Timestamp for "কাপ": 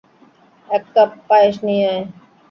0.93-1.11